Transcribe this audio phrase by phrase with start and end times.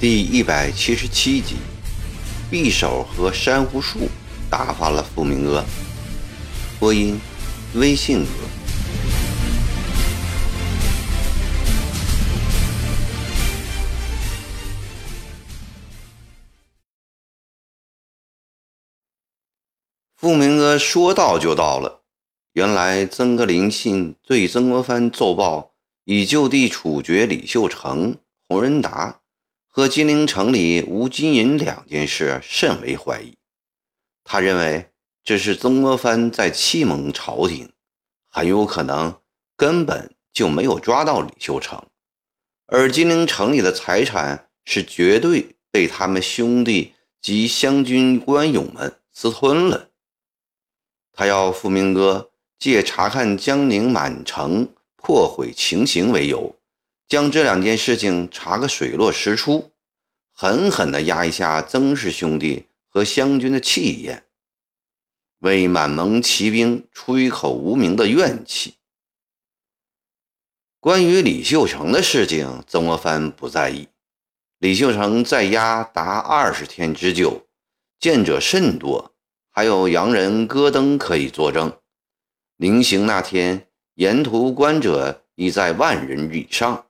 [0.00, 1.56] 第一百七十七集，
[2.50, 4.10] 匕首和珊瑚树
[4.50, 5.64] 打发了傅明哥。
[6.78, 7.18] 播音：
[7.74, 8.63] 微信哥。
[20.24, 22.00] 傅明阿说到就到了。
[22.54, 25.74] 原来曾格林信对曾国藩奏报
[26.04, 28.16] 已就地处决李秀成、
[28.48, 29.20] 洪仁达。
[29.68, 33.36] 和金陵城里无金银两件事甚为怀疑，
[34.24, 34.88] 他认为
[35.22, 37.70] 这是曾国藩在欺蒙朝廷，
[38.30, 39.20] 很有可能
[39.58, 41.84] 根本就没有抓到李秀成，
[42.66, 49.90] 而金陵城里的财产是绝对被他们兄弟及湘军官勇们私吞了。
[51.14, 56.56] 他要傅明哥借查看江宁满城破毁情形为由。
[57.06, 59.70] 将这两件事情查个水落石出，
[60.32, 64.24] 狠狠地压一下曾氏兄弟和湘军的气焰，
[65.40, 68.74] 为满蒙骑兵出一口无名的怨气。
[70.80, 73.88] 关于李秀成的事情，曾国藩不在意。
[74.58, 77.46] 李秀成在押达二十天之久，
[78.00, 79.13] 见者甚多，
[79.56, 81.78] 还有洋人戈登可以作证。
[82.56, 86.86] 临行那天，沿途观者已在万人以上。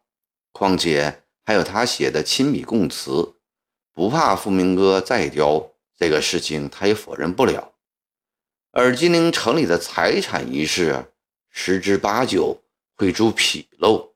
[0.50, 3.34] 况且还有他写的亲笔供词，
[3.92, 7.74] 不怕傅明哥再刁，这个事情他也否认不了。
[8.70, 11.12] 而金陵城里的财产一事，
[11.50, 12.62] 十之八九
[12.96, 14.14] 会出纰漏。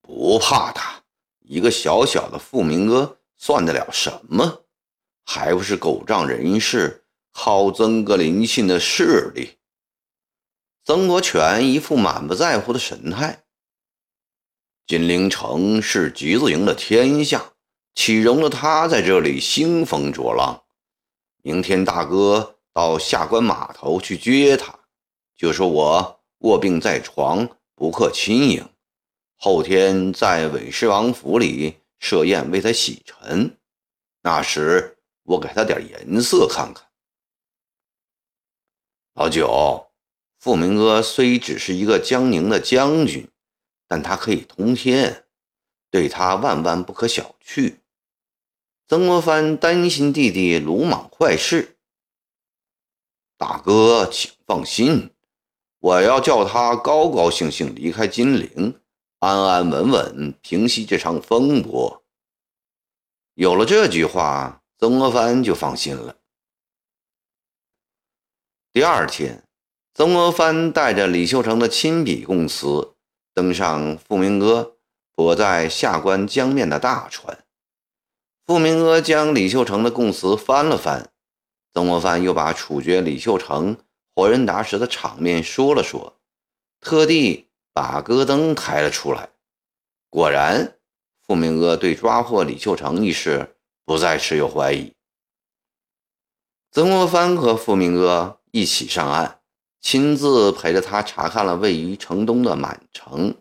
[0.00, 1.02] 不怕他
[1.40, 4.62] 一个小小的傅明哥算得了什么？
[5.30, 9.58] 还不是狗仗人势，靠曾格林信的势力。
[10.86, 13.44] 曾国荃一副满不在乎的神态。
[14.86, 17.52] 金陵城是橘子营的天下，
[17.94, 20.62] 岂容得他在这里兴风作浪？
[21.42, 24.78] 明天大哥到下关码头去接他，
[25.36, 28.66] 就说我卧病在床，不克亲迎。
[29.36, 33.58] 后天在韦氏王府里设宴为他洗尘，
[34.22, 34.97] 那时
[35.28, 36.86] 我给他点颜色看看。
[39.14, 39.88] 老九，
[40.38, 43.28] 傅明哥虽只是一个江宁的将军。
[43.90, 45.24] 但他可以通天，
[45.90, 47.78] 对他万万不可小觑。
[48.86, 51.78] 曾国藩担心弟弟鲁莽坏事，
[53.38, 55.14] 大哥请放心，
[55.78, 58.78] 我要叫他高高兴兴离开金陵，
[59.20, 62.04] 安安稳稳平息这场风波。
[63.32, 66.16] 有了这句话，曾国藩就放心了。
[68.72, 69.42] 第二天，
[69.92, 72.94] 曾国藩带着李秀成的亲笔供词。
[73.34, 74.76] 登上傅明哥
[75.14, 77.44] 泊在下关江面的大船，
[78.46, 81.12] 傅明哥将李秀成的供词翻了翻，
[81.72, 83.76] 曾国藩又把处决李秀成、
[84.12, 86.18] 活人达时的场面说了说，
[86.80, 89.28] 特地把戈登抬了出来。
[90.08, 90.76] 果然，
[91.22, 93.56] 傅明哥对抓获李秀成一事
[93.88, 94.92] 不再持有怀疑。
[96.70, 99.36] 曾国藩和傅明哥一起上岸。
[99.80, 103.36] 亲自陪着他查看了位于城东的满城，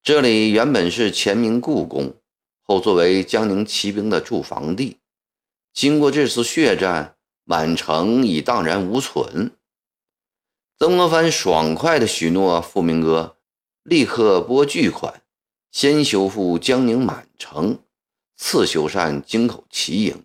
[0.00, 2.14] 这里原本是前明故宫，
[2.62, 5.00] 后作为江宁骑兵的驻防地。
[5.74, 9.50] 经过这次血战，满城已荡然无存。
[10.78, 13.36] 曾国藩爽快地许诺傅明哥，
[13.82, 15.22] 立刻拨巨款，
[15.72, 17.80] 先修复江宁满城，
[18.42, 20.24] 次修缮京口齐营。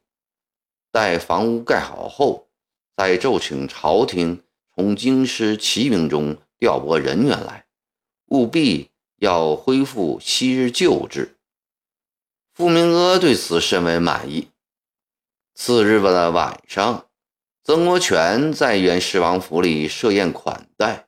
[0.92, 2.50] 待房屋盖好后，
[2.96, 4.44] 再奏请朝廷。
[4.74, 7.68] 从京师骑兵中调拨人员来，
[8.28, 11.38] 务必要恢复昔日旧制。
[12.54, 14.50] 傅明阿对此甚为满意。
[15.54, 17.08] 次日的晚上，
[17.64, 21.08] 曾国荃在原世王府里设宴款待，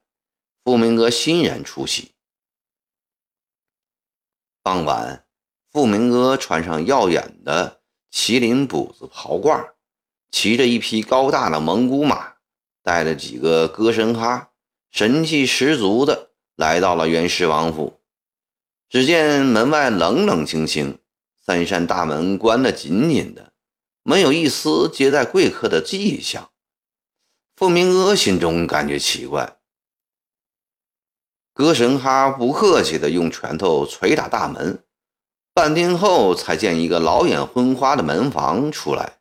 [0.64, 2.12] 傅明阿欣然出席。
[4.64, 5.26] 傍晚，
[5.72, 7.82] 傅明哥穿上耀眼的
[8.12, 9.72] 麒麟补子袍褂，
[10.32, 12.34] 骑着一匹高大的蒙古马。
[12.82, 14.50] 带着几个歌神哈，
[14.90, 18.00] 神气十足的来到了元氏王府。
[18.90, 20.98] 只见门外冷冷清清，
[21.46, 23.54] 三扇大门关得紧紧的，
[24.02, 26.50] 没有一丝接待贵客的迹象。
[27.56, 29.58] 傅明哥心中感觉奇怪。
[31.54, 34.84] 歌神哈不客气的用拳头捶打大门，
[35.60, 39.18] 半天后才见一个老眼昏花的门房出来。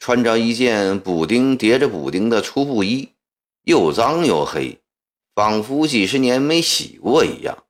[0.00, 3.12] 穿着一件补丁叠着补丁的粗布衣，
[3.62, 4.80] 又脏又黑，
[5.36, 7.62] 仿佛几十年没洗过一样。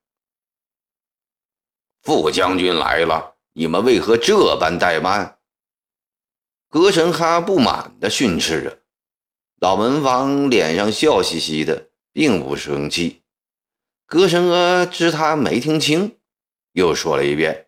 [2.01, 5.37] 副将军来了，你们为何这般怠慢？
[6.71, 8.79] 格神哈不满地训斥着。
[9.61, 13.21] 老门房脸上笑嘻嘻的，并不生气。
[14.07, 16.17] 格神阿知他没听清，
[16.73, 17.65] 又说了一遍：“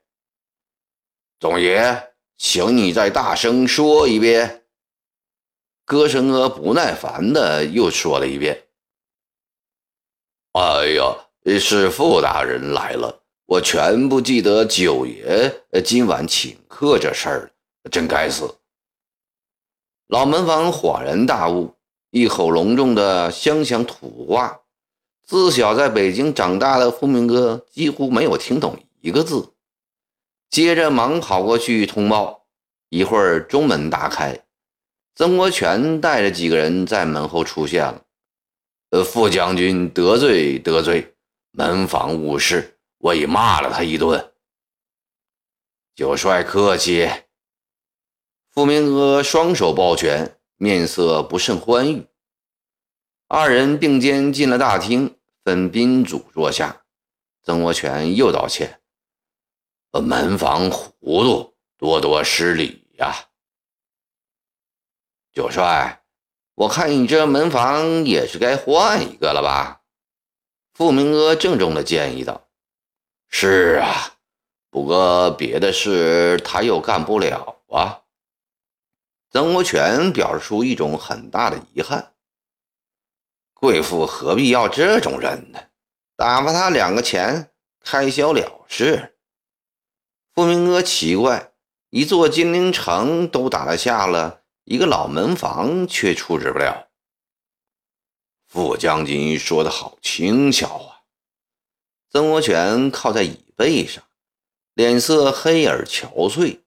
[1.41, 4.65] 总爷，请你再大声说一遍。”
[5.87, 8.65] 歌神哥不耐烦的又说了一遍
[10.53, 15.51] ：“哎呀，是傅大人来了。”我全不记得九爷
[15.83, 18.57] 今晚请客这事儿了，真该死！
[20.09, 21.75] 老门房恍然大悟，
[22.11, 24.61] 一口隆重的乡乡土话，
[25.25, 29.55] 自小在北京长大的富明哥几乎没有听懂一个字。
[30.51, 32.47] 接着忙跑过去通报，
[32.89, 34.45] 一会儿中门打开，
[35.15, 38.05] 曾国荃带着几个人在门后出现了。
[38.91, 41.15] 呃，副将军得罪得罪，
[41.51, 42.79] 门房误事。
[43.01, 44.33] 我已骂了他一顿。
[45.95, 47.09] 九帅客气。
[48.51, 52.07] 傅明阿双手抱拳，面色不甚欢愉。
[53.29, 56.83] 二人并肩进了大厅，分宾主坐下。
[57.43, 58.81] 曾国荃又道歉
[60.01, 63.15] ：“门房糊涂，多多失礼呀。”
[65.33, 66.03] 九帅，
[66.55, 69.83] 我看你这门房也是该换一个了吧？
[70.73, 72.49] 傅明阿郑重地建议道。
[73.29, 74.15] 是啊，
[74.71, 78.03] 不过别的事他又干不了啊。
[79.31, 82.15] 曾国荃表示出一种很大的遗憾。
[83.55, 85.61] 贵妇何必要这种人呢？
[86.17, 89.18] 打发他两个钱，开销了事。
[90.39, 91.51] 傅明哥奇怪，
[91.91, 96.91] 一座金陵城都打得下了，一个老门房却处置不了。
[98.47, 101.03] 傅将军说的好轻巧啊。
[102.13, 104.05] 曾国荃靠在椅背上，
[104.75, 106.61] 脸色黑而憔悴。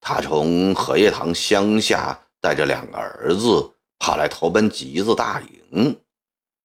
[0.00, 5.42] 他从荷叶塘乡下带着两个儿子，跑来投奔集子大
[5.72, 6.00] 营，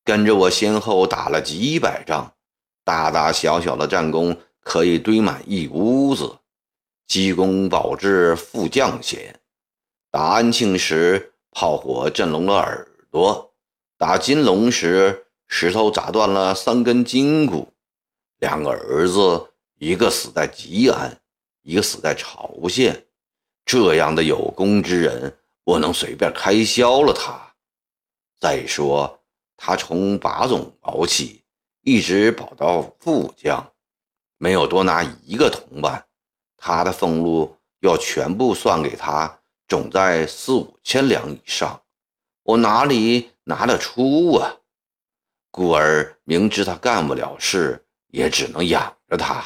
[0.04, 2.36] 跟着我先后打了几百仗，
[2.86, 4.38] 大大小小的战功
[4.68, 6.40] 可以堆满一屋子。
[7.08, 9.40] 积功保至副将衔，
[10.12, 13.54] 打安庆时炮火震聋了耳朵，
[13.98, 15.24] 打金龙时。
[15.50, 17.72] 石头砸断了三根筋骨，
[18.40, 21.18] 两个儿子，一个死在吉安，
[21.62, 23.06] 一个死在朝鲜。
[23.64, 27.54] 这样的有功之人，不能随便开销了他。
[28.42, 29.22] 再说，
[29.56, 31.42] 他从把总保起，
[31.84, 33.66] 一直保到副将，
[34.38, 36.06] 没有多拿一个铜板，
[36.58, 41.82] 他的俸禄要全部算给他，总在四五千两以上，
[42.44, 44.58] 我哪里拿得出啊？
[45.50, 49.44] 故而明知他干不了事，也只能养着他。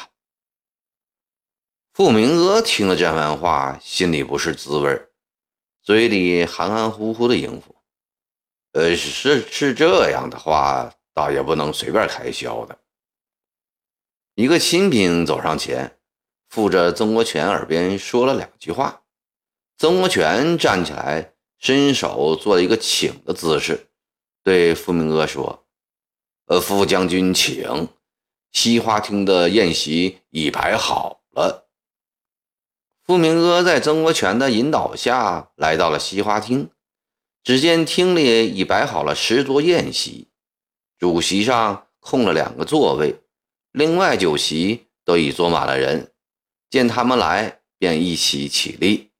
[1.94, 5.08] 傅明娥听了这番话，心里不是滋味
[5.82, 7.74] 嘴里含含糊糊的应付
[8.72, 12.78] ：“呃，是是这样的话，倒也不能随便开销的。”
[14.34, 15.98] 一个亲兵走上前，
[16.48, 19.02] 附着曾国荃耳边说了两句话。
[19.76, 23.88] 曾国荃站起来，伸手做了一个请的姿势，
[24.42, 25.66] 对傅明哥说。
[26.46, 27.88] 呃，傅将军，请。
[28.52, 31.68] 西花厅的宴席已摆好了。
[33.02, 36.70] 傅明哥在曾国荃的引导下来到了西花厅，
[37.42, 40.28] 只见厅里已摆好了十桌宴席，
[40.98, 43.21] 主席上空了两个座位，
[43.72, 46.12] 另外酒席都已坐满了人。
[46.70, 49.10] 见他们来，便一起起立。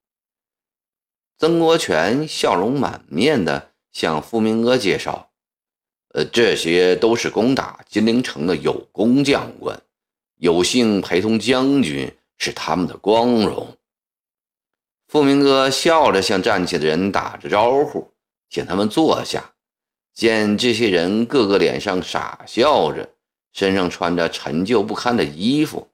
[1.38, 5.30] 曾国荃笑容满面地向傅明哥介绍。
[6.14, 9.82] 呃，这些都是攻打金陵城的有功将官，
[10.36, 13.76] 有幸陪同将军是他们的光荣。
[15.08, 18.12] 傅明哥笑着向站起的人打着招呼，
[18.48, 19.54] 请他们坐下。
[20.14, 23.11] 见这些人个个脸上傻笑着，
[23.52, 25.88] 身上穿着陈旧不堪的衣服，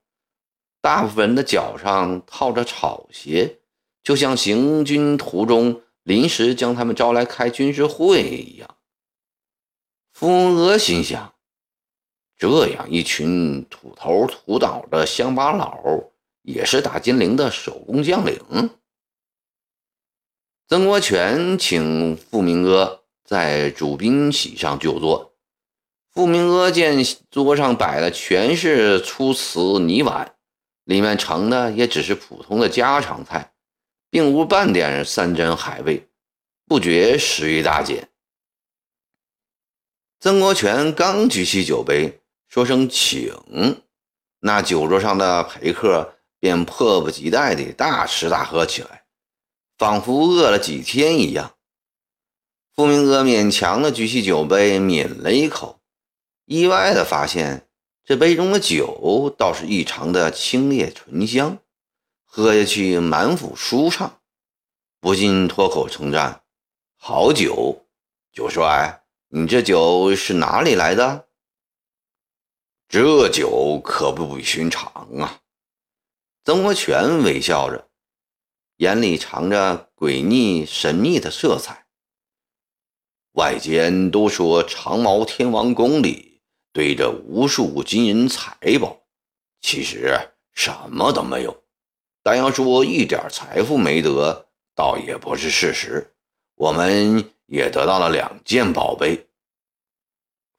[0.81, 3.59] 大部分人的脚上套着草鞋，
[4.03, 8.77] 就像行军途中临时将他们招来开军事会一样。
[10.13, 11.35] 傅娥心想
[12.39, 15.83] ：“这样一群土头土脑的乡巴佬，
[16.43, 18.39] 也是打金陵的手工将领。”
[20.69, 25.28] 曾国荃请傅明哥在主宾席上就坐。
[26.19, 26.97] 傅明阿见
[27.31, 30.35] 桌上摆的全是粗瓷泥碗，
[30.83, 33.53] 里面盛的也只是普通的家常菜，
[34.11, 36.09] 并无半点山珍海味，
[36.67, 38.09] 不觉食欲大减。
[40.19, 43.33] 曾国荃刚举起酒杯，说声请，
[44.41, 49.05] 那酒桌上的陪客便迫不及待地大吃大喝起来，
[49.79, 51.55] 仿佛饿了几天一样。
[52.75, 55.78] 傅明哥勉强地举起酒杯，抿了一口，
[56.49, 57.69] 意外的发现
[58.07, 61.59] 这杯中的酒倒是异常的清冽醇香。
[62.25, 64.21] 喝下去满腹舒畅，
[64.99, 66.43] 不禁脱口称赞
[66.97, 67.87] ：“好酒，
[68.33, 71.27] 九帅，你这酒是哪里来的？
[72.89, 75.41] 这酒可不比寻常啊！”
[76.45, 77.89] 曾国荃微笑着，
[78.77, 81.87] 眼里藏着诡秘神秘的色彩。
[83.33, 86.28] 外间都说长毛天王宫里
[86.73, 89.01] 堆着无数金银财宝，
[89.61, 90.19] 其实
[90.53, 91.65] 什么都没有。
[92.23, 96.15] 但要说一点财富没得，倒也不是事实。
[96.57, 99.27] 我们也得到了两件宝贝。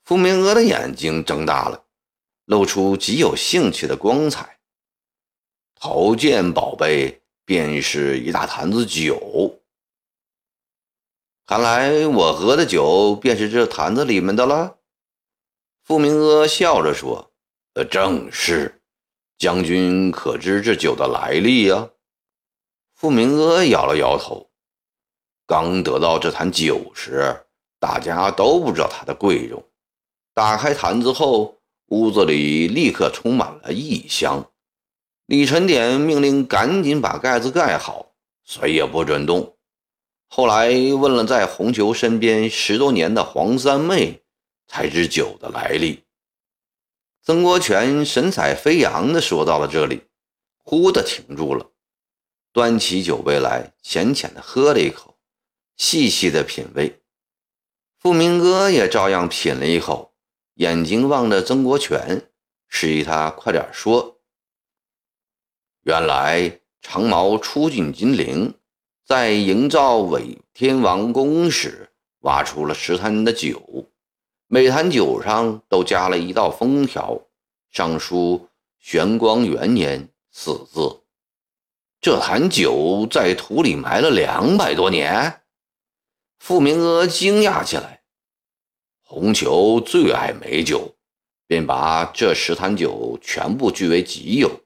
[0.04, 1.84] 傅明娥的眼睛睁大了，
[2.46, 4.58] 露出极有兴趣的光彩。
[5.75, 9.62] 头件宝贝便是一大坛子酒。
[11.46, 14.78] 看来我喝的酒便是这坛子里面的了。
[15.89, 17.31] 傅明娥笑着说
[17.74, 18.79] ：“呃，正是。”
[19.39, 21.89] 将军可知这酒的来历呀？
[22.93, 24.51] 傅明阿摇了摇头。
[25.48, 27.36] 刚得到这坛酒时，
[27.79, 29.63] 大家都不知道它的贵重。
[30.36, 34.48] 打开坛子后，屋子里立刻充满了异香。
[35.25, 38.12] 李晨典命令赶紧把盖子盖好，
[38.46, 39.58] 谁也不准动。
[40.27, 44.22] 后来问了在红球身边十多年的黄三妹，
[44.69, 46.05] 才知酒的来历。
[47.21, 50.03] 曾国荃神采飞扬地说到了这里，
[50.57, 51.71] 忽地停住了，
[52.53, 55.17] 端起酒杯来，浅浅地喝了一口，
[55.75, 57.01] 细细的品味。
[57.97, 60.13] 傅明哥也照样品了一口，
[60.53, 62.31] 眼睛望着曾国荃，
[62.67, 64.21] 示意他快点说。
[65.81, 68.53] 原来长毛出进金陵，
[69.03, 73.88] 在营造伪天王宫时，挖出了十坛的酒。
[74.51, 77.22] 每坛酒上都加了一道封条，
[77.70, 78.50] 上书
[78.82, 81.03] “玄光元年”四字。
[82.01, 85.44] 这坛酒在土里埋了两百多年。
[86.39, 88.01] 傅明娥惊讶起来。
[89.01, 90.96] 红球最爱美酒，
[91.46, 94.62] 便把这十坛酒全部据为己有。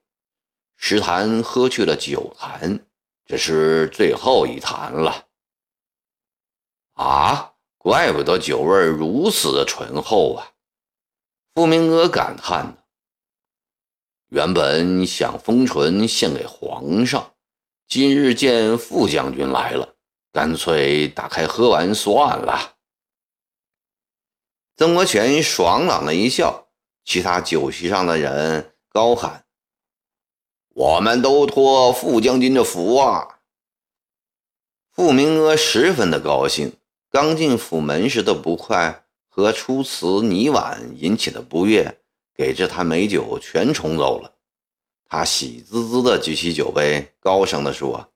[0.77, 2.79] 十坛喝去了九坛，
[3.25, 5.27] 这是最后一坛了。
[6.93, 7.52] 啊！
[7.83, 10.53] 怪不得酒味如此的醇厚啊！
[11.53, 12.77] 傅明娥感叹
[14.29, 17.33] 原本想封醇献给皇上，
[17.89, 19.95] 今日见傅将军来了，
[20.31, 22.77] 干脆打开喝完算了。
[24.77, 26.69] 曾国荃爽朗的一笑，
[27.03, 29.43] 其他酒席上的人高喊
[30.73, 33.39] ：“我们都托傅将军的福啊！”
[34.95, 36.77] 傅明娥十分的高兴。
[37.13, 41.99] 刚进府门时的不快和初辞泥碗引起的不悦，
[42.33, 44.33] 给这坛美酒全冲走了。
[45.05, 48.09] 他喜滋滋地举起酒杯，高声地说：“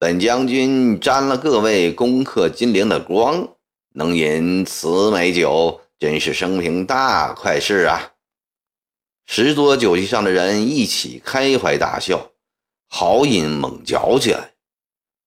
[0.00, 3.46] 本将军沾了各位攻克金陵的光，
[3.92, 8.12] 能饮此美酒，真是生平大快事啊！”
[9.28, 12.30] 十桌酒席上的人一起开怀大笑，
[12.88, 14.54] 豪饮猛嚼起来。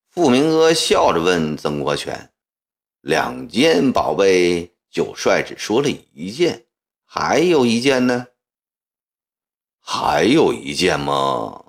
[0.09, 2.31] 傅明阿笑着问曾国荃。
[3.03, 6.67] 两件宝贝，九帅只说了一件，
[7.03, 8.27] 还有一件呢？
[9.81, 11.65] 还有一件吗？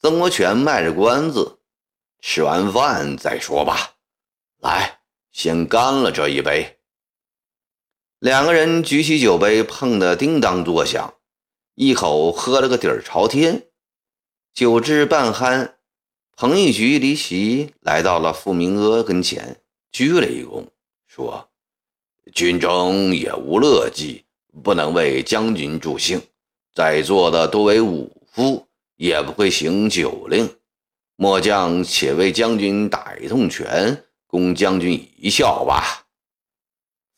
[0.00, 1.60] 曾国荃卖着关子，
[2.20, 3.98] 吃完饭再说吧。
[4.58, 4.98] 来，
[5.30, 6.80] 先干了这一杯。
[8.18, 11.14] 两个人举起酒杯，碰得叮当作响，
[11.76, 13.68] 一口喝了个底儿朝天。
[14.52, 15.74] 酒至半酣，
[16.34, 19.62] 彭玉菊离席，来到了傅明阿跟前。
[19.90, 20.64] 鞠了一躬，
[21.06, 21.48] 说
[22.32, 24.24] ：“军中也无乐计，
[24.62, 26.20] 不能为将军助兴。
[26.74, 28.66] 在座的多为武夫，
[28.96, 30.48] 也不会行酒令。
[31.16, 36.06] 末将且为将军打一通拳，供将军一笑吧。”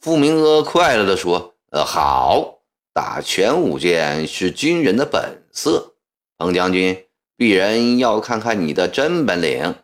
[0.00, 2.61] 傅明阿快乐地说：“呃，好，
[2.95, 5.95] 打拳舞剑是军人的本色。
[6.39, 7.05] 彭将军，
[7.37, 9.75] 鄙人要看看你的真本领。”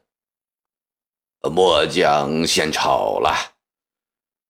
[1.50, 3.52] 末将献丑了。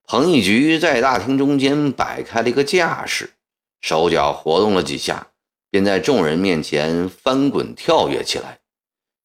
[0.03, 3.33] 彭玉菊在大厅中间摆开了一个架势，
[3.81, 5.27] 手脚活动了几下，
[5.69, 8.59] 便在众人面前翻滚跳跃起来，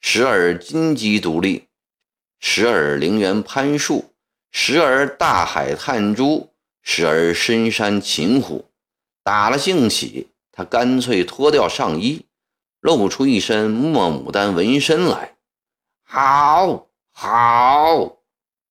[0.01, 1.69] 时而金鸡独立，
[2.41, 4.13] 时而陵园攀树，
[4.51, 6.51] 时而大海探珠，
[6.83, 8.69] 时而深山擒虎。
[9.23, 12.27] 打了兴起，他干脆脱掉上衣，
[12.81, 15.37] 露出一身墨牡丹纹身来。
[16.03, 18.19] 好，好！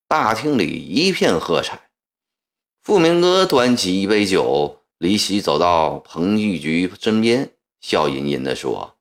[0.07, 1.89] 大厅里一片喝彩。
[2.81, 8.98] 富明哥端起一杯酒，离席走到彭玉菊身边，笑吟吟地说：“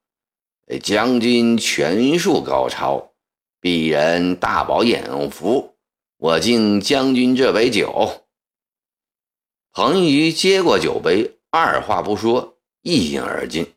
[0.82, 3.14] 将军拳术高超，
[3.60, 5.76] 鄙人大饱眼福。
[6.18, 8.26] 我敬将军这杯酒。”
[9.72, 13.74] 彭玉菊接过酒杯，二话不说，一饮而尽。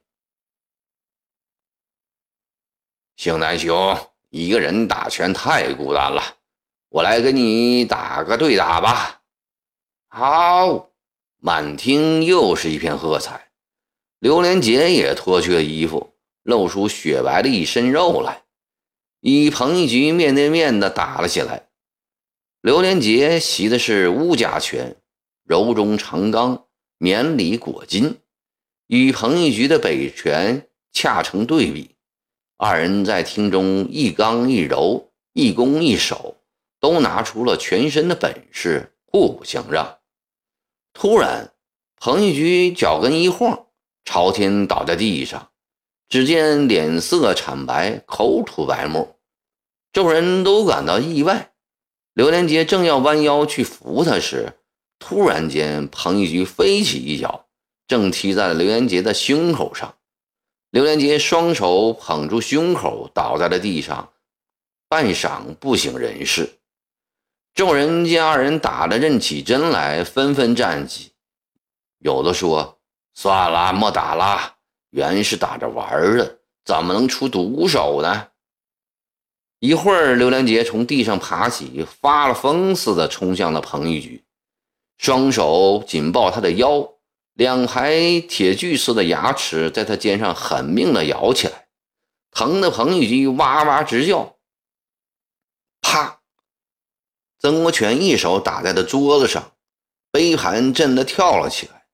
[3.15, 3.97] 姓南兄，
[4.35, 6.37] 一个人打拳太孤单了，
[6.89, 9.21] 我来跟你打个对打吧。
[10.07, 10.89] 好，
[11.37, 13.51] 满厅又是一片喝彩。
[14.17, 18.41] 刘连杰也脱去了衣服，露出雪白的一身肉来，
[19.19, 21.67] 与彭一菊面对面的打了起来。
[22.61, 24.95] 刘连杰习的是乌家拳，
[25.43, 26.65] 柔中长刚，
[26.97, 28.17] 绵里裹筋，
[28.87, 31.92] 与彭一菊的北拳恰成对比。
[32.65, 36.37] 二人在厅中一刚一柔，一攻一守，
[36.79, 39.97] 都拿出了全身的本事，互不相让。
[40.93, 41.51] 突然，
[41.99, 43.65] 彭玉菊脚跟一晃，
[44.05, 45.49] 朝天倒在地上。
[46.07, 49.17] 只见脸色惨白，口吐白沫。
[49.91, 51.51] 众人都感到意外。
[52.13, 54.53] 刘连杰正要弯腰去扶他时，
[54.99, 57.45] 突然间，彭玉菊飞起一脚，
[57.89, 59.93] 正踢在了刘连杰的胸口上。
[60.73, 64.11] 刘连杰双手捧住胸口，倒在了地上，
[64.89, 66.57] 半晌不省人事。
[67.53, 71.11] 众人见二人打得认起真来，纷纷站起。
[71.99, 72.79] 有的说
[73.13, 74.55] ：“算了，莫打了，
[74.89, 78.29] 原是打着玩的，怎么能出毒手呢？”
[79.61, 84.23] 一会儿，刘连杰从地上爬起，发了疯似的冲向了彭玉菊，
[84.97, 86.92] 双手紧抱他的腰，
[87.33, 91.67] 两排铁锯似的牙齿在他肩上狠命的咬起来，
[92.31, 94.37] 疼的彭玉菊哇哇直叫。
[95.81, 96.21] 啪！
[97.39, 99.51] 曾国荃一手打在了桌子上，
[100.11, 101.87] 杯盘震得跳了起来。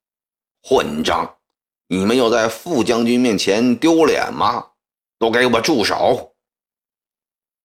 [0.61, 1.37] 混账！
[1.87, 4.71] 你们要在傅将军面前丢脸吗？
[5.17, 6.35] 都给我住手！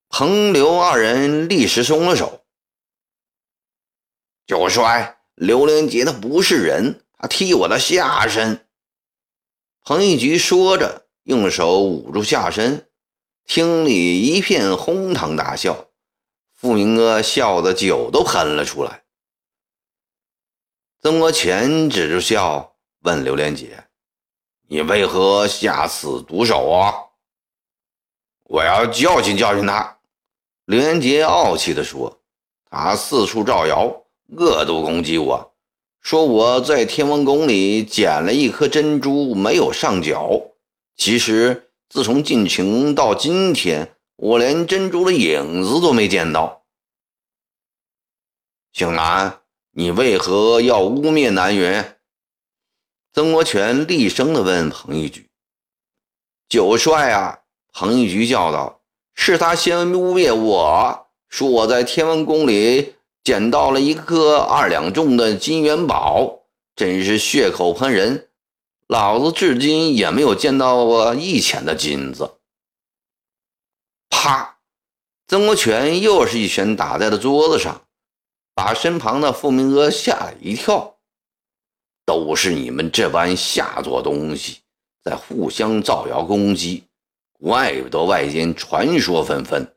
[0.08, 2.44] 彭刘二人立时松了手。
[4.46, 8.66] 九帅，刘连杰他不是人，踢我的下身。
[9.82, 12.88] 彭一菊说着，用手捂住下身，
[13.44, 15.88] 厅里一片哄堂大笑。
[16.52, 19.04] 傅明哥笑得酒都喷了出来。
[21.02, 23.84] 曾国荃止住笑，问刘连杰
[24.68, 26.94] ：“你为何下此毒手啊
[28.48, 29.98] ？”“我要教训教训他。”
[30.64, 32.22] 刘连杰傲气地说
[32.70, 35.53] ：“他四处造谣，恶毒攻击我，
[36.04, 40.40] 说我在天王宫里捡了一颗珍珠，没有上缴。
[40.94, 46.62] 其实自从进城到今天。”我连珍珠的影子都没见到。
[48.72, 49.40] 姓南，
[49.72, 51.84] 你为何要污蔑南云？
[53.12, 55.28] 曾国荃厉声地问彭玉菊。
[56.48, 57.40] 九帅啊！
[57.72, 58.82] 彭玉菊叫道
[59.14, 66.40] ：“是他先污蔑我，说我在天文宫里捡到了一颗二两重的金元宝，
[66.76, 68.28] 真是血口喷人！
[68.86, 72.34] 老子至今也没有见到过一钱的金子。”
[74.10, 74.58] 啪！
[75.26, 77.86] 曾国荃又是一拳打在了桌子上，
[78.54, 80.98] 把身旁的傅明哥吓了一跳。
[82.04, 84.58] 都是你们这般下作东西，
[85.02, 86.84] 在互相造谣攻击，
[87.40, 89.74] 怪不得外间传说纷纷，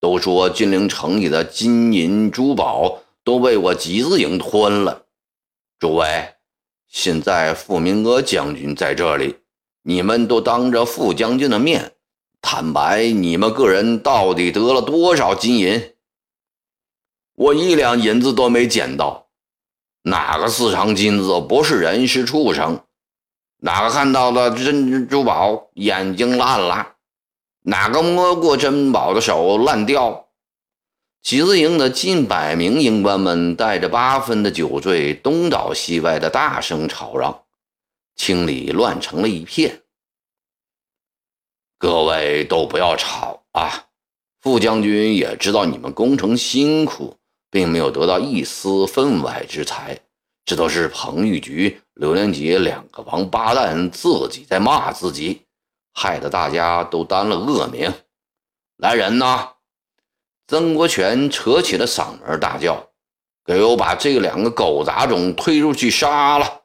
[0.00, 5.06] 都说金陵城里的金银珠宝都被我集字营吞了。
[5.78, 6.34] 诸位，
[6.88, 9.36] 现在傅明哥将军在这里，
[9.82, 11.92] 你们都当着傅将军的面。
[12.40, 15.94] 坦白，你们个人到底得了多少金银？
[17.34, 19.26] 我一两银子都没捡到。
[20.02, 22.80] 哪个私藏金子不是人是畜生？
[23.60, 26.94] 哪个看到了珍珠宝眼睛烂了？
[27.68, 30.28] 哪个摸过珍宝的手烂掉？
[31.20, 37.42] 集字营的近百名营官们带着八分的酒醉，东倒西歪的大声吵嚷，
[38.16, 39.82] 厅里乱成了一片。
[41.76, 43.84] 各位都不要吵啊！
[44.40, 47.18] 副将军也知道你们攻城辛苦，
[47.50, 50.00] 并没有得到一丝分外之财，
[50.46, 55.42] 这都是彭玉菊、刘连杰两个王八蛋自己在骂自己，
[55.98, 57.92] 害得大家都担了恶名。
[58.76, 59.54] 来人呐！
[60.46, 62.90] 曾国荃扯起了嗓门大叫
[63.44, 66.62] ：“给我把这两个狗杂种推出去杀了！”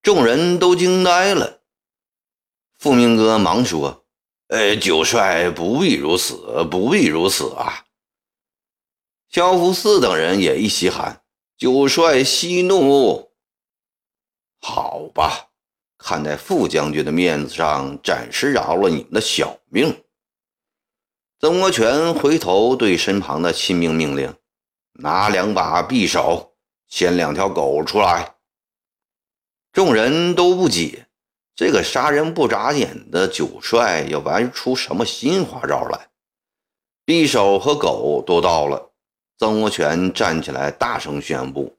[0.00, 1.62] 众人都惊呆了。
[2.78, 4.06] 富明哥忙说
[4.46, 7.84] ：“呃，九帅不必如此，不必如此啊！”
[9.28, 11.24] 萧福四等人也一起喊
[11.58, 13.32] ：“九帅息怒！”
[14.62, 15.47] 好吧，
[16.08, 19.94] 看在傅将军的面子上，暂时饶了你们的小命。
[21.38, 24.34] 曾国荃回头对身旁的亲兵命令
[25.04, 26.54] ：“拿两把匕首，
[26.88, 28.36] 牵两条狗出来。”
[29.70, 31.08] 众人都不解，
[31.54, 36.08] 这个杀人不眨眼的九帅要玩出什么新花招来？
[37.04, 38.92] 匕首和狗都到了，
[39.36, 41.76] 曾国荃站起来，大声宣布：“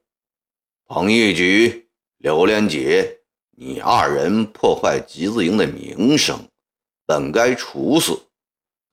[0.86, 3.19] 彭玉举、刘连杰，
[3.62, 6.48] 你二人破坏集字营的名声，
[7.04, 8.18] 本该处死。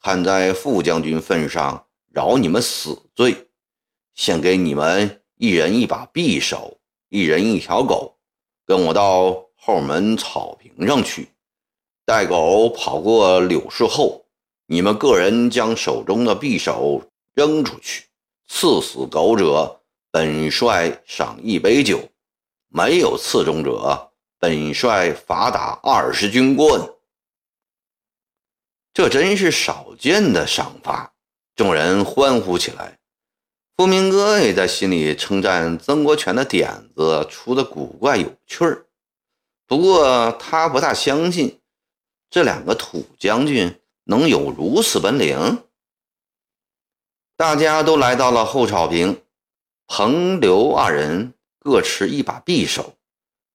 [0.02, 3.48] 看在副将军份上，饶你们死罪，
[4.14, 6.78] 先给你们一人一把匕首，
[7.08, 8.18] 一人一条狗。”
[8.68, 11.30] 跟我到后门草坪上去，
[12.04, 14.26] 待狗跑过柳树后，
[14.66, 17.02] 你们个人将手中的匕首
[17.34, 18.04] 扔出去，
[18.50, 19.80] 刺死狗者，
[20.12, 22.00] 本帅赏一杯酒；
[22.68, 26.94] 没有刺中者，本帅罚打二十军棍。
[28.94, 31.14] 这真是少见的赏罚，
[31.56, 32.98] 众人欢呼起来。
[33.76, 38.88] 富明哥也在心里称赞曾国荃的点子出的古怪有趣儿，
[39.68, 41.60] 不过他不大相信
[42.30, 45.64] 这两个土将军能有如此本领。
[47.36, 49.22] 大家都来到了后草坪，
[49.86, 52.97] 彭刘二人各持一把匕首，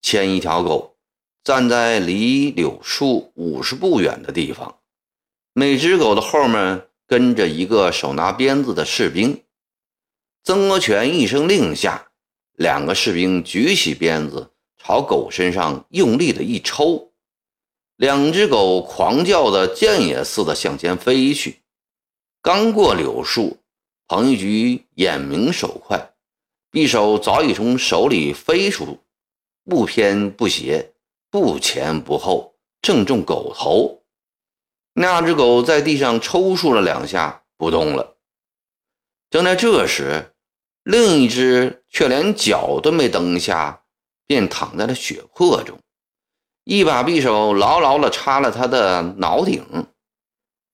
[0.02, 0.96] 牵一条狗，
[1.44, 4.76] 站在离柳树五十步远的地方，
[5.54, 9.42] 每只狗的后面跟着一个手拿鞭子的士兵。
[10.44, 12.08] 曾国荃一声令下，
[12.56, 17.12] 两个士兵举起鞭子，朝狗身上用力的一抽，
[17.96, 21.60] 两只狗狂叫的箭也似的向前飞去。
[22.42, 23.58] 刚过柳树，
[24.08, 26.12] 彭玉菊眼明手快，
[26.72, 28.98] 匕首早已从手里飞出，
[29.64, 30.92] 不偏不斜，
[31.30, 34.02] 不前不后，正中狗头。
[34.94, 38.16] 那只狗在地上抽搐了两下，不动了。
[39.30, 40.34] 正在这时，
[40.82, 43.84] 另一只却连脚都没蹬下，
[44.26, 45.78] 便躺在了血泊中，
[46.64, 49.64] 一把匕首牢牢地插了他的脑顶。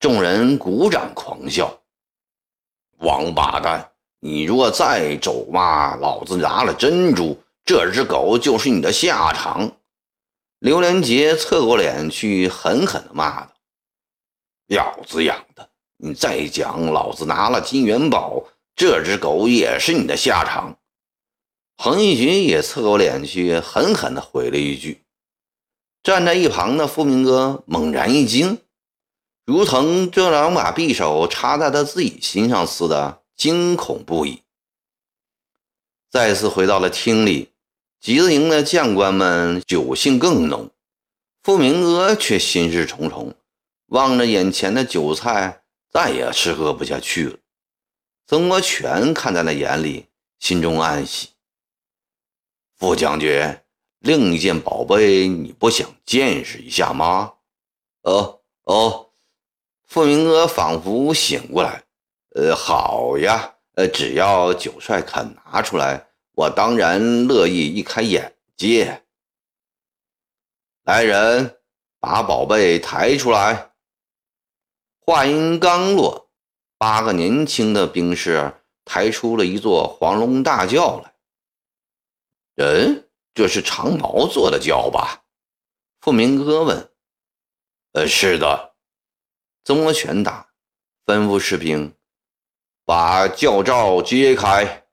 [0.01, 1.81] 众人鼓掌狂笑
[2.99, 9.77] ：“王八蛋，你若再走嘛，老子拿了珍珠，这只狗就是你的下场！”
[10.59, 13.53] 刘连杰侧过脸去，狠狠地骂道
[14.69, 15.69] ：“婊子养的！
[15.99, 18.43] 你再讲，老子拿了金元宝！”
[18.75, 20.79] 这只狗也是你的下场。
[21.77, 25.05] 彭玉群也侧过脸去，狠狠地回了一句。
[26.03, 28.63] 站在一旁的富明哥猛然一惊，
[29.45, 34.43] 如同这两把匕首插在他自己心上似的，惊恐不已。
[36.11, 37.53] 再次回到了厅里，
[38.01, 40.71] 集子营的将官们酒兴更浓，
[41.43, 43.35] 傅明哥却心事重重，
[43.87, 47.37] 望着眼前的酒菜，再也吃喝不下去了。
[48.27, 50.07] 曾国荃看在了眼里，
[50.39, 51.31] 心中暗喜。
[52.77, 53.59] 傅将军，
[53.99, 57.33] 另一件宝贝，你不想见识一下吗？
[58.03, 59.11] 哦哦，
[59.87, 61.83] 傅明哥仿佛醒过来。
[62.37, 66.08] 呃，好呀，呃，只要九帅肯拿出来，
[66.39, 69.03] 我当然乐意一开眼界。
[70.85, 71.59] 来人，
[71.99, 73.73] 把宝贝抬出来。
[75.01, 76.31] 话音刚落。
[76.77, 81.13] 八个年轻的兵士抬出了一座黄龙大轿来。
[82.55, 85.25] 人，这是长毛做的轿吧？
[86.01, 86.93] 富明哥问。
[87.95, 88.77] 呃，是的。
[89.65, 90.51] 曾国荃答，
[91.05, 91.97] 吩咐士兵
[92.85, 94.85] 把轿罩揭开。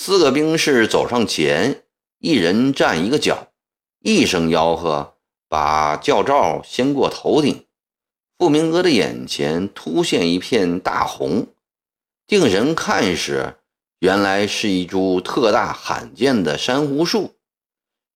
[0.00, 1.82] 四个兵士走上前，
[2.20, 3.48] 一人站一个角，
[3.98, 5.16] 一声吆喝，
[5.48, 7.66] 把轿罩掀过头顶。
[8.38, 11.48] 富明哥的眼前突现一片大红，
[12.28, 13.56] 定神看时，
[13.98, 17.34] 原来是一株特大罕见的珊瑚树。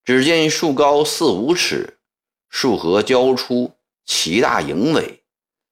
[0.04, 1.98] 只见树高四五尺，
[2.48, 3.72] 树核交出，
[4.04, 5.24] 其大影尾，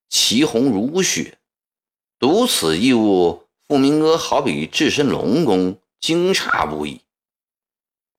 [0.09, 1.39] 其红如血。
[2.19, 7.01] 独此异物，富明哥好比置身龙宫，惊诧不已。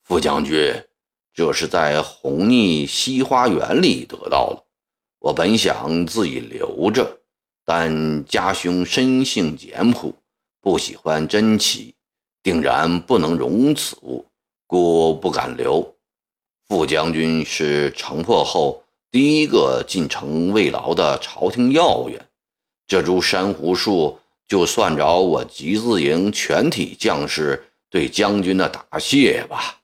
[0.03, 0.85] 傅将军，
[1.33, 4.63] 这是在红泥西花园里得到的。
[5.19, 7.19] 我本想自己留着，
[7.65, 10.15] 但家兄生性简朴，
[10.59, 11.95] 不喜欢珍奇，
[12.43, 14.25] 定然不能容此物，
[14.67, 15.95] 故不敢留。
[16.67, 22.27] 傅将军是城破后第一个进城慰劳的朝廷要员，
[22.87, 29.81] 这株珊瑚树就算着我集字营全体将士对将军的答谢吧。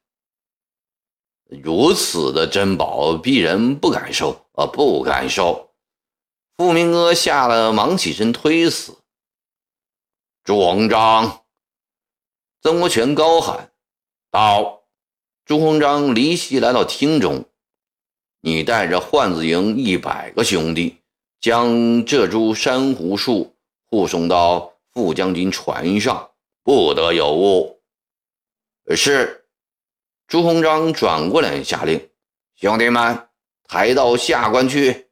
[1.50, 5.70] 如此的珍宝，鄙人不敢收，啊，不敢收。
[6.56, 8.98] 傅明哥吓得忙起身推辞。
[10.46, 11.44] 朱鸿章，
[12.62, 13.72] 曾国荃高喊
[14.32, 14.84] 道
[15.46, 17.44] ：“朱鸿章，离席来到厅中，
[18.40, 20.98] 你带着焕子营一百个兄弟，
[21.42, 23.54] 将这株珊瑚树
[23.86, 26.32] 护送到副将军船上，
[26.64, 27.74] 不得有误。”
[28.96, 29.46] 是。
[30.28, 32.10] 朱鸿章转过脸下令
[32.60, 33.30] ：“兄弟们，
[33.64, 35.08] 抬到下关去。”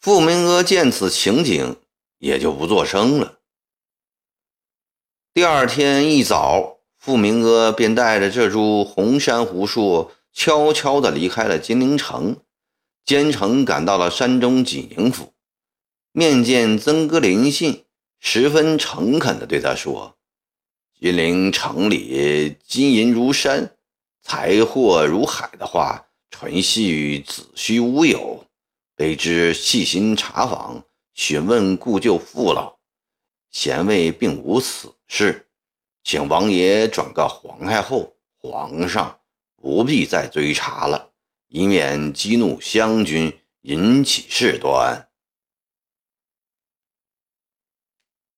[0.00, 1.76] 傅明哥见此情景，
[2.18, 3.38] 也就不作声了。
[5.32, 12.36] 第二天一早，傅明哥便带着这株红珊瑚树，悄悄地离开了金陵城，
[13.04, 15.32] 兼程赶到了山中济宁府，
[16.10, 17.86] 面见曾哥林信，
[18.18, 20.18] 十分诚恳地对他说
[21.02, 23.74] ：“金陵城里金银如山，
[24.22, 28.46] 财货如海的话，纯系子虚乌有。”
[28.96, 32.76] 卑职细心查访，询问故旧父老，
[33.50, 35.48] 贤位并无此事，
[36.04, 39.18] 请王爷转告皇太后、皇上，
[39.56, 41.10] 不必再追查了，
[41.48, 45.08] 以免激怒湘军，引起事端。